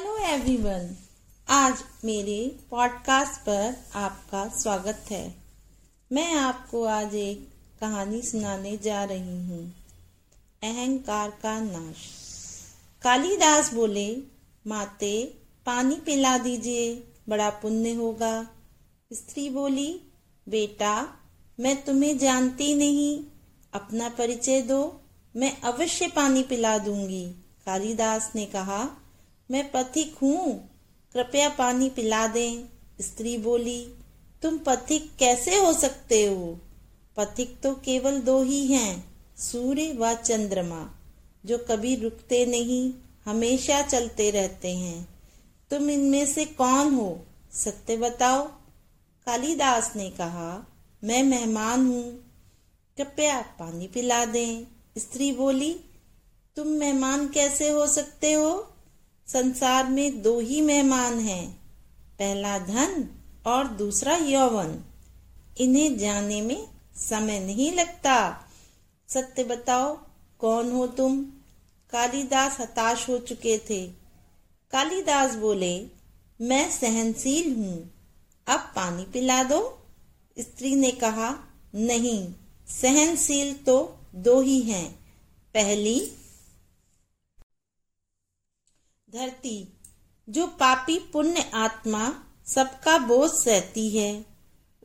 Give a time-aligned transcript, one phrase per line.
[0.00, 0.96] Hello everyone
[1.48, 5.34] आज मेरे podcast पर आपका स्वागत है।
[6.12, 7.48] मैं आपको आज एक
[7.80, 9.74] कहानी सुनाने जा रही हूँ।
[10.62, 11.96] अहंकार का नाश।
[13.02, 14.16] कालिदास बोले,
[14.66, 15.34] माते,
[15.66, 16.94] पानी पिला दीजिए,
[17.28, 18.46] बड़ा पुण्य होगा।
[19.12, 20.00] स्त्री बोली,
[20.48, 21.08] बेटा,
[21.60, 23.24] मैं तुम्हें जानती नहीं।
[23.72, 25.00] अपना परिचय दो,
[25.36, 27.30] मैं अवश्य पानी पिला दूँगी।
[27.66, 28.96] कालिदास ने कहा
[29.50, 30.70] मैं पथिक हूँ।
[31.12, 32.64] कृपया पानी पिला दें।
[33.00, 33.94] स्त्री बोली,
[34.42, 36.60] तुम पथिक कैसे हो सकते हो?
[37.16, 40.94] पथिक तो केवल दो ही हैं, सूर्य व चंद्रमा,
[41.46, 42.92] जो कभी रुकते नहीं,
[43.24, 45.08] हमेशा चलते रहते हैं।
[45.70, 47.26] तुम इनमें से कौन हो?
[47.52, 48.44] सत्य बताओ।
[49.26, 50.66] कालिदास ने कहा,
[51.04, 52.20] मैं मेहमान हूँ।
[52.96, 54.66] कृपया पानी पिला दें।
[54.98, 55.80] स्त्री बोली,
[56.56, 58.72] तुम मेहमान कैसे हो सकते हो?
[59.32, 61.50] संसार में दो ही मेहमान हैं,
[62.18, 63.08] पहला धन
[63.46, 64.84] और दूसरा यौवन।
[65.60, 68.46] इन्हें जाने में समय नहीं लगता।
[69.08, 69.98] सत्य बताओ,
[70.38, 71.24] कौन हो तुम?
[71.90, 73.86] कालिदास हताश हो चुके थे।
[74.70, 75.86] कालिदास बोले,
[76.40, 77.90] मैं सहनशील हूँ।
[78.46, 79.78] अब पानी पिला दो।
[80.38, 81.38] स्त्री ने कहा,
[81.74, 82.34] नहीं,
[82.82, 84.92] सहनशील तो दो ही हैं।
[85.54, 86.12] पहली
[89.14, 89.72] धरती,
[90.28, 92.14] जो पापी पुण्य आत्मा
[92.46, 94.24] सबका बोझ सहती है,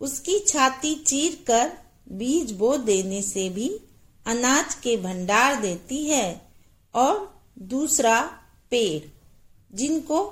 [0.01, 1.71] उसकी छाती चीर कर
[2.11, 3.79] बीज बो देने से भी
[4.27, 6.41] अनाज के भंडार देती है,
[6.95, 8.21] और दूसरा
[8.71, 9.09] पेड़,
[9.77, 10.23] जिनको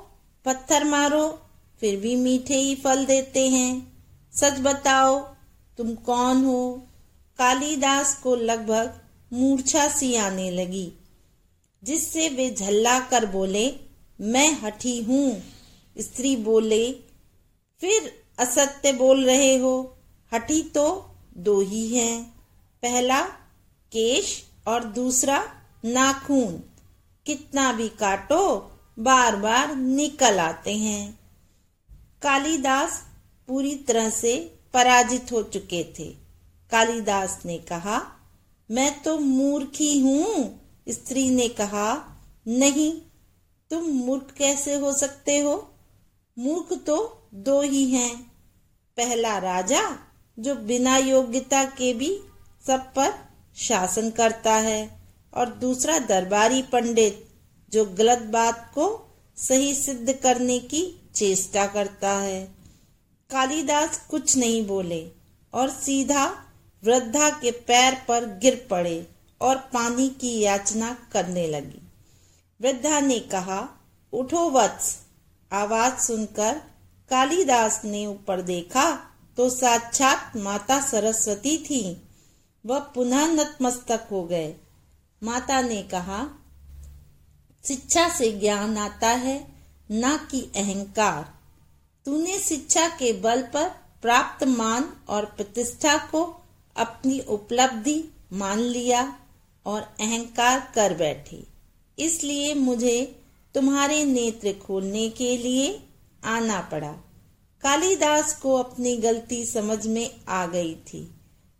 [0.45, 1.41] पत्थर मारो,
[1.79, 4.01] फिर भी मीठे ही फल देते हैं।
[4.33, 5.19] सच बताओ,
[5.77, 6.83] तुम कौन हो?
[7.37, 9.01] कालिदास को लगभग
[9.33, 10.93] मूर्छा सी आने लगी।
[11.83, 13.75] जिससे वे झल्ला कर बोले,
[14.21, 15.43] मैं हठी हूँ।
[15.97, 16.93] स्त्री बोले,
[17.81, 19.97] फिर असत्य बोल रहे हो।
[20.33, 22.23] हठी तो दो ही हैं।
[22.81, 23.21] पहला,
[23.91, 25.43] केश और दूसरा,
[25.85, 26.63] नाखून।
[27.25, 31.19] कितना भी काटो बार बार निकल आते हैं।
[32.21, 33.03] कालिदास
[33.47, 36.09] पूरी तरह से पराजित हो चुके थे।
[36.71, 38.05] कालिदास ने कहा,
[38.71, 43.01] मैं तो मूर्खी हूँ। स्त्री ने कहा, नहीं,
[43.69, 45.73] तुम मूर्ख कैसे हो सकते हो?
[46.39, 48.31] मूर्ख तो दो ही हैं।
[48.97, 49.97] पहला राजा,
[50.39, 52.19] जो बिना योग्यता के भी
[52.67, 53.13] सब पर
[53.55, 57.29] शासन करता है, और दूसरा दरबारी पंडित,
[57.71, 62.55] जो गलत बात को सही सिद्ध करने की चेष्टा करता है।
[63.31, 65.07] कालिदास कुछ नहीं बोले,
[65.53, 66.45] और सीधा
[66.83, 69.07] वृद्धा के पैर पर गिर पड़े।
[69.41, 71.81] और पानी की याचना करने लगी।
[72.61, 73.67] वृद्धा ने कहा,
[74.13, 74.99] उठो वत्स।
[75.53, 76.61] आवाज़ सुनकर
[77.09, 78.91] कालिदास ने ऊपर देखा
[79.37, 82.01] तो साक्षात माता सरस्वती थी।
[82.65, 84.55] वह पुनः नतमस्तक हो गए।
[85.23, 86.27] माता ने कहा,
[87.65, 89.47] शिक्षा से ज्ञान आता है,
[89.91, 91.33] न कि अहंकार।
[92.05, 93.69] तूने शिक्षा के बल पर
[94.01, 96.41] प्राप्त मान और प्रतिष्ठा को
[96.75, 99.19] अपनी उपलब्धि मान लिया।
[99.65, 101.43] और अहंकार कर बैठे।
[101.99, 103.21] इसलिए मुझे
[103.55, 105.83] तुम्हारे नेत्र खोलने के लिए
[106.25, 106.91] आना पड़ा।
[107.61, 111.15] कालिदास को अपनी गलती समझ में आ गई थी।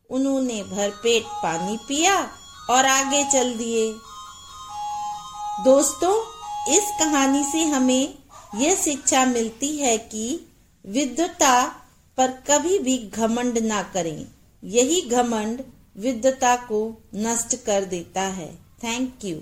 [0.09, 2.31] उन्होंने भरपेट पानी पिया
[2.69, 3.93] और आगे चल दिए।
[5.63, 6.15] दोस्तों,
[6.73, 8.13] इस कहानी से हमें
[8.55, 10.39] यह शिक्षा मिलती है कि
[10.85, 11.75] विद्वता
[12.17, 14.27] पर कभी भी घमंड ना करें।
[14.63, 15.61] यही घमंड
[15.97, 16.79] विद्वता को
[17.15, 19.37] नष्ट कर देता है। Thank you